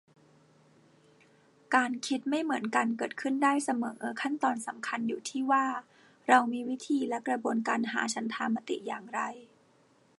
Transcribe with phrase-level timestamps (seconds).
[1.75, 5.65] การคิดไม่เหมือนกันเกิดขึ้นได้เสมอ ขั้นตอนสำคัญอยู่ที่ว่า
[6.29, 9.21] เรามีวิธีและกระบวนการหาฉันทามติอย่างไร